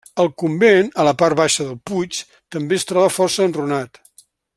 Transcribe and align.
El 0.21 0.27
convent, 0.43 0.87
a 1.03 1.05
la 1.07 1.11
part 1.19 1.37
baixa 1.41 1.67
del 1.67 1.77
puig, 1.91 2.21
també 2.57 2.79
es 2.81 2.87
troba 2.93 3.13
força 3.19 3.47
enrunat. 3.51 4.01